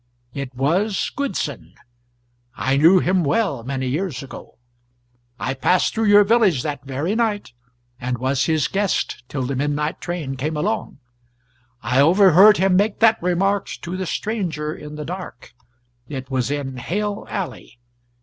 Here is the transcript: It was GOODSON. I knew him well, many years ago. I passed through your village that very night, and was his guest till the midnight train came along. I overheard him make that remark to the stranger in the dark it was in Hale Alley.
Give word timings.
It 0.33 0.55
was 0.55 1.11
GOODSON. 1.15 1.75
I 2.55 2.75
knew 2.75 2.97
him 2.97 3.23
well, 3.23 3.63
many 3.63 3.85
years 3.87 4.23
ago. 4.23 4.57
I 5.39 5.53
passed 5.53 5.93
through 5.93 6.05
your 6.05 6.23
village 6.23 6.63
that 6.63 6.83
very 6.83 7.13
night, 7.13 7.53
and 7.99 8.17
was 8.17 8.45
his 8.45 8.67
guest 8.67 9.21
till 9.29 9.43
the 9.43 9.55
midnight 9.55 10.01
train 10.01 10.37
came 10.37 10.57
along. 10.57 10.97
I 11.83 12.01
overheard 12.01 12.57
him 12.57 12.75
make 12.75 12.97
that 12.97 13.21
remark 13.21 13.67
to 13.83 13.95
the 13.95 14.07
stranger 14.07 14.73
in 14.73 14.95
the 14.95 15.05
dark 15.05 15.53
it 16.09 16.31
was 16.31 16.49
in 16.49 16.77
Hale 16.77 17.27
Alley. 17.29 17.77